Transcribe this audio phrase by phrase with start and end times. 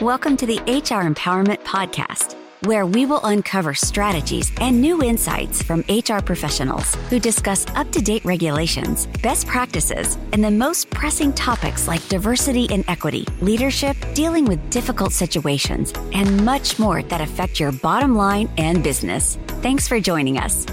[0.00, 5.84] Welcome to the HR Empowerment Podcast, where we will uncover strategies and new insights from
[5.90, 11.86] HR professionals who discuss up to date regulations, best practices, and the most pressing topics
[11.86, 17.70] like diversity and equity, leadership, dealing with difficult situations, and much more that affect your
[17.70, 19.36] bottom line and business.
[19.60, 20.64] Thanks for joining us.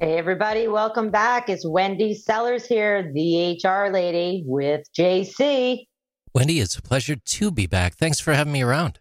[0.00, 1.48] Hey, everybody, welcome back.
[1.48, 5.87] It's Wendy Sellers here, the HR lady with JC.
[6.38, 7.94] Wendy, it's a pleasure to be back.
[7.94, 9.00] Thanks for having me around.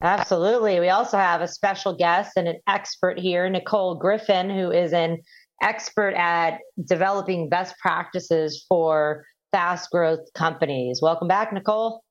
[0.00, 0.80] Absolutely.
[0.80, 5.18] We also have a special guest and an expert here, Nicole Griffin, who is an
[5.60, 11.00] expert at developing best practices for fast growth companies.
[11.02, 12.02] Welcome back, Nicole.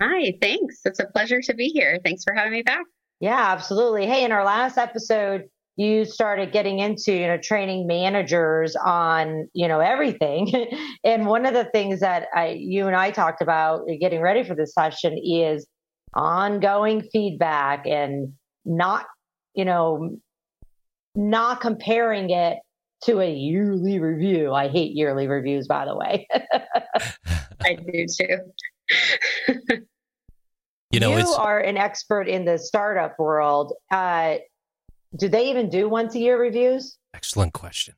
[0.00, 0.82] Hi, thanks.
[0.84, 1.98] It's a pleasure to be here.
[2.04, 2.84] Thanks for having me back.
[3.18, 4.06] Yeah, absolutely.
[4.06, 5.46] Hey, in our last episode,
[5.78, 10.66] you started getting into you know training managers on you know everything.
[11.04, 14.56] And one of the things that I, you and i talked about getting ready for
[14.56, 15.66] this session is
[16.12, 18.32] ongoing feedback and
[18.64, 19.06] not
[19.54, 20.16] you know
[21.14, 22.58] not comparing it
[23.04, 24.52] to a yearly review.
[24.52, 26.26] I hate yearly reviews by the way.
[27.62, 28.38] I do too.
[30.90, 33.72] You know you are an expert in the startup world.
[33.90, 34.38] Uh,
[35.16, 36.98] do they even do once a year reviews?
[37.14, 37.94] Excellent question.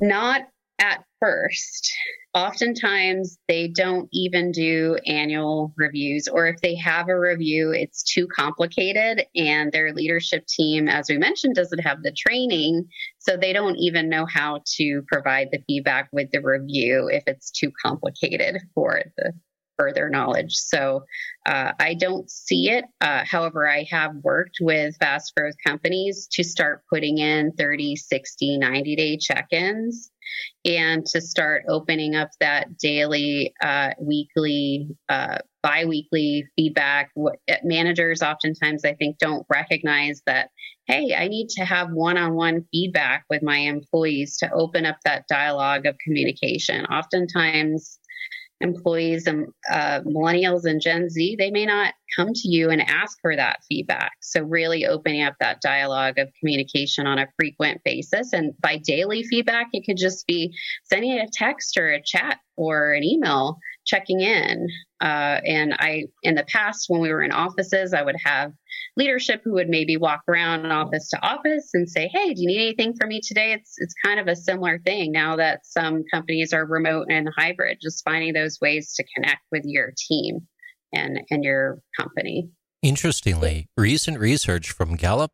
[0.00, 0.42] Not
[0.78, 1.90] at first.
[2.34, 8.26] Oftentimes, they don't even do annual reviews, or if they have a review, it's too
[8.26, 12.86] complicated, and their leadership team, as we mentioned, doesn't have the training.
[13.18, 17.50] So they don't even know how to provide the feedback with the review if it's
[17.50, 19.32] too complicated for the
[19.78, 20.54] further knowledge.
[20.54, 21.04] So
[21.46, 22.84] uh, I don't see it.
[23.00, 28.58] Uh, however, I have worked with fast growth companies to start putting in 30, 60,
[28.58, 30.10] 90 day check ins
[30.64, 37.10] and to start opening up that daily, uh, weekly, uh, bi weekly feedback.
[37.14, 40.50] What, managers oftentimes, I think, don't recognize that,
[40.86, 44.96] hey, I need to have one on one feedback with my employees to open up
[45.04, 46.84] that dialogue of communication.
[46.86, 47.98] Oftentimes,
[48.60, 53.18] employees and uh, millennials and Gen Z, they may not come to you and ask
[53.20, 54.12] for that feedback.
[54.20, 58.32] So, really opening up that dialogue of communication on a frequent basis.
[58.32, 62.92] And by daily feedback, it could just be sending a text or a chat or
[62.92, 64.68] an email checking in.
[65.00, 68.52] Uh, and I, in the past, when we were in offices, I would have
[68.96, 72.60] leadership who would maybe walk around office to office and say, "Hey, do you need
[72.60, 76.52] anything from me today?" It's it's kind of a similar thing now that some companies
[76.52, 77.78] are remote and hybrid.
[77.80, 80.46] Just finding those ways to connect with your team
[80.92, 82.48] and and your company.
[82.82, 85.32] Interestingly, recent research from Gallup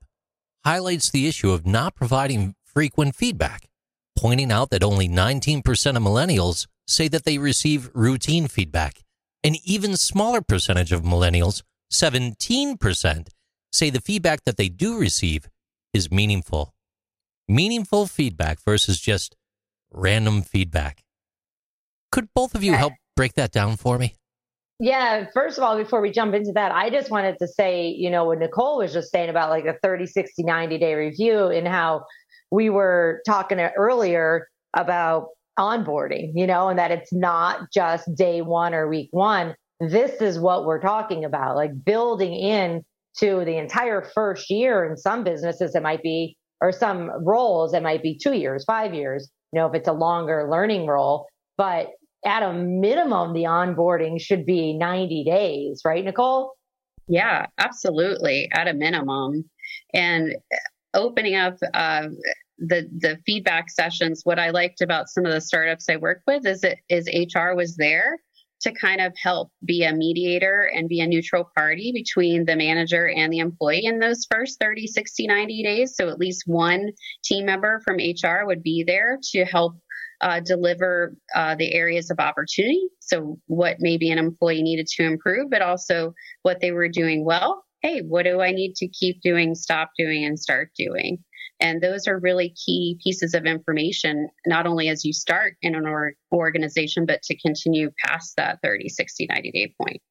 [0.64, 3.68] highlights the issue of not providing frequent feedback,
[4.16, 5.58] pointing out that only 19%
[5.96, 9.02] of millennials say that they receive routine feedback.
[9.44, 11.62] An even smaller percentage of millennials,
[11.92, 13.28] 17%,
[13.72, 15.48] say the feedback that they do receive
[15.92, 16.74] is meaningful.
[17.48, 19.36] Meaningful feedback versus just
[19.92, 21.02] random feedback.
[22.10, 24.14] Could both of you help break that down for me?
[24.78, 28.10] Yeah, first of all, before we jump into that, I just wanted to say, you
[28.10, 31.68] know, what Nicole was just saying about like a 30, 60, 90 day review and
[31.68, 32.04] how
[32.50, 35.28] we were talking earlier about
[35.58, 39.54] onboarding, you know, and that it's not just day one or week one.
[39.80, 42.84] This is what we're talking about, like building in
[43.18, 44.84] to the entire first year.
[44.88, 48.94] In some businesses, it might be, or some roles, it might be two years, five
[48.94, 51.26] years, you know, if it's a longer learning role.
[51.58, 51.88] But
[52.24, 56.54] at a minimum, the onboarding should be 90 days, right, Nicole?
[57.08, 58.48] Yeah, absolutely.
[58.52, 59.44] At a minimum.
[59.92, 60.36] And
[60.94, 62.08] opening up uh,
[62.66, 66.46] the the feedback sessions what i liked about some of the startups i work with
[66.46, 68.18] is it is hr was there
[68.62, 73.08] to kind of help be a mediator and be a neutral party between the manager
[73.08, 75.96] and the employee in those first 30, 60, 90 days.
[75.96, 76.92] So at least one
[77.24, 79.74] team member from HR would be there to help
[80.20, 82.88] uh, deliver uh, the areas of opportunity.
[83.00, 87.64] So, what maybe an employee needed to improve, but also what they were doing well.
[87.82, 91.18] Hey, what do I need to keep doing, stop doing, and start doing?
[91.62, 95.86] And those are really key pieces of information, not only as you start in an
[95.86, 100.02] org- organization, but to continue past that 30, 60, 90 day point.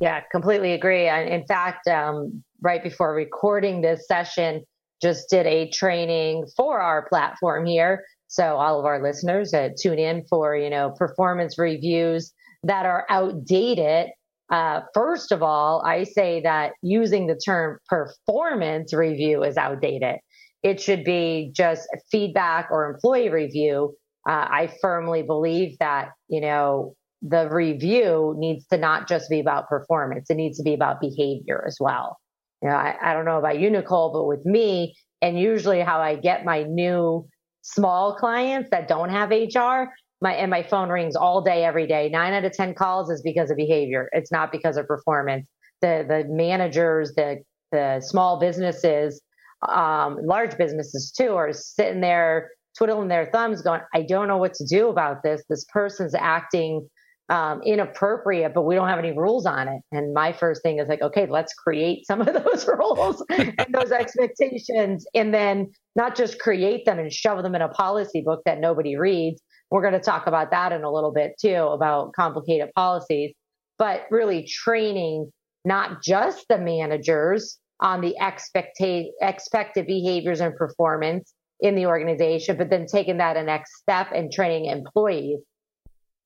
[0.00, 1.08] Yeah, completely agree.
[1.08, 4.64] In fact, um, right before recording this session,
[5.02, 8.04] just did a training for our platform here.
[8.28, 12.32] So all of our listeners uh, tune in for, you know, performance reviews
[12.62, 14.08] that are outdated.
[14.50, 20.16] Uh, first of all, I say that using the term performance review is outdated
[20.62, 23.94] it should be just feedback or employee review
[24.28, 29.68] uh, I firmly believe that, you know, the review needs to not just be about
[29.68, 32.18] performance, it needs to be about behavior as well.
[32.62, 36.00] You know, I, I don't know about you, Nicole, but with me, and usually how
[36.00, 37.26] I get my new
[37.62, 42.08] small clients that don't have HR, my and my phone rings all day, every day.
[42.08, 44.08] Nine out of ten calls is because of behavior.
[44.12, 45.46] It's not because of performance.
[45.80, 47.42] The the managers, the
[47.72, 49.20] the small businesses,
[49.68, 54.54] um, large businesses too, are sitting there twiddling their thumbs, going, "I don't know what
[54.54, 55.42] to do about this.
[55.48, 56.88] This person's acting."
[57.28, 59.80] Um, inappropriate, but we don't have any rules on it.
[59.90, 63.90] And my first thing is like, okay, let's create some of those rules and those
[64.02, 68.60] expectations, and then not just create them and shove them in a policy book that
[68.60, 69.40] nobody reads,
[69.72, 73.32] we're going to talk about that in a little bit too, about complicated policies,
[73.78, 75.32] but really training
[75.64, 82.70] not just the managers on the expecta- expected behaviors and performance in the organization, but
[82.70, 85.40] then taking that a next step and training employees.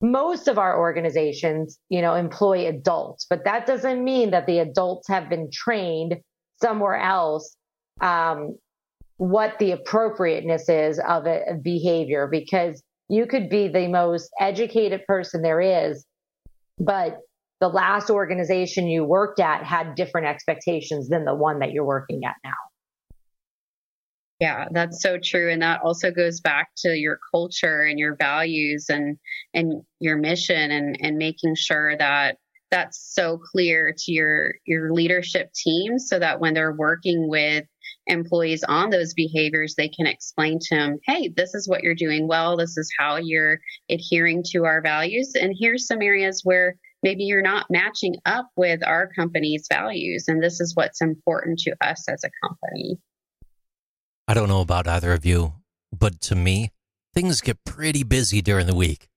[0.01, 5.07] Most of our organizations, you know, employ adults, but that doesn't mean that the adults
[5.07, 6.17] have been trained
[6.61, 7.55] somewhere else
[8.01, 8.57] um,
[9.17, 15.01] what the appropriateness is of a, a behavior because you could be the most educated
[15.07, 16.05] person there is,
[16.77, 17.19] but
[17.59, 22.21] the last organization you worked at had different expectations than the one that you're working
[22.25, 22.53] at now.
[24.39, 25.51] Yeah, that's so true.
[25.51, 29.17] And that also goes back to your culture and your values and
[29.55, 32.37] and your mission and, and making sure that
[32.69, 37.65] that's so clear to your your leadership team so that when they're working with
[38.05, 42.27] employees on those behaviors, they can explain to them, hey, this is what you're doing
[42.27, 42.57] well.
[42.57, 43.59] This is how you're
[43.89, 45.33] adhering to our values.
[45.35, 50.25] And here's some areas where maybe you're not matching up with our company's values.
[50.27, 52.97] And this is what's important to us as a company.
[54.27, 55.53] I don't know about either of you,
[55.97, 56.71] but to me,
[57.13, 59.07] things get pretty busy during the week.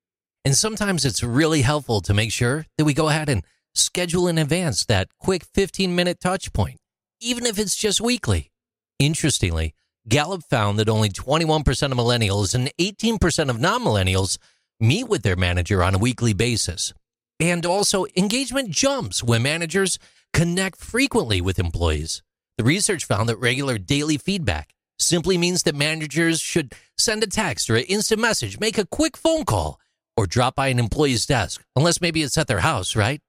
[0.44, 3.44] And sometimes it's really helpful to make sure that we go ahead and
[3.74, 6.78] schedule in advance that quick 15 minute touch point,
[7.20, 8.50] even if it's just weekly.
[8.98, 9.74] Interestingly,
[10.08, 11.60] Gallup found that only 21%
[11.92, 14.38] of millennials and 18% of non millennials
[14.78, 16.94] meet with their manager on a weekly basis.
[17.40, 19.98] And also, engagement jumps when managers
[20.32, 22.22] connect frequently with employees.
[22.58, 27.70] The research found that regular daily feedback simply means that managers should send a text
[27.70, 29.80] or an instant message, make a quick phone call,
[30.16, 33.22] or drop by an employee's desk, unless maybe it's at their house, right?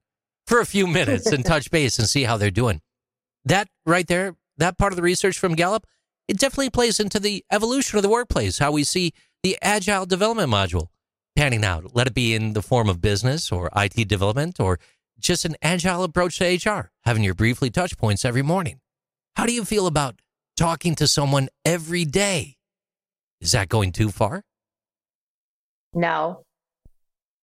[0.45, 2.81] For a few minutes and touch base and see how they're doing.
[3.45, 5.87] That right there that part of the research from Gallup,
[6.27, 9.13] it definitely plays into the evolution of the workplace, how we see
[9.43, 10.87] the agile development module
[11.35, 11.95] panning out.
[11.95, 14.79] Let it be in the form of business or IT development or
[15.19, 18.79] just an agile approach to HR, having your briefly touch points every morning.
[19.35, 20.21] How do you feel about
[20.57, 22.57] talking to someone every day?
[23.39, 24.43] Is that going too far?
[25.93, 26.43] No.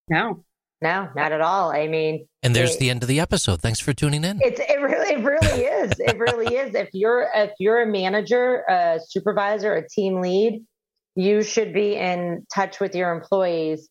[0.08, 0.44] No.
[0.80, 1.72] No, not at all.
[1.72, 3.60] I mean, and there's it, the end of the episode.
[3.60, 4.38] Thanks for tuning in.
[4.40, 5.92] It's it really it really is.
[5.98, 6.72] It really is.
[6.74, 10.64] If you're if you're a manager, a supervisor, a team lead,
[11.18, 13.88] you should be in touch with your employees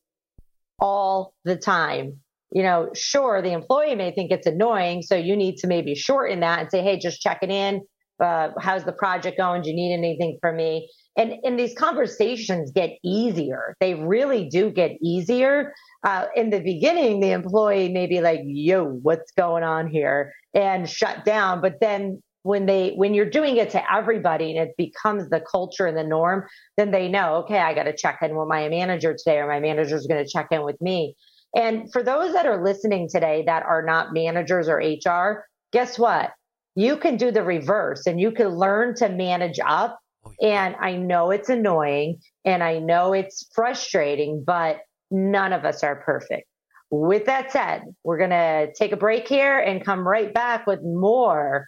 [0.79, 2.21] all the time.
[2.51, 6.39] You know, sure, the employee may think it's annoying, so you need to maybe shorten
[6.39, 7.81] that and say, "Hey, just checking in.
[8.23, 9.61] Uh, how's the project going?
[9.61, 13.75] Do you need anything from me?" And and these conversations get easier.
[13.81, 18.85] They really do get easier uh, in the beginning, the employee may be like, yo,
[18.85, 20.33] what's going on here?
[20.53, 21.61] And shut down.
[21.61, 25.85] But then when they when you're doing it to everybody and it becomes the culture
[25.85, 26.45] and the norm,
[26.77, 29.59] then they know, okay, I got to check in with my manager today, or my
[29.59, 31.15] manager is going to check in with me.
[31.53, 36.31] And for those that are listening today that are not managers or HR, guess what?
[36.75, 39.99] You can do the reverse and you can learn to manage up.
[40.25, 44.77] Oh, and I know it's annoying and I know it's frustrating, but
[45.11, 46.47] none of us are perfect.
[46.91, 50.79] With that said, we're going to take a break here and come right back with
[50.81, 51.67] more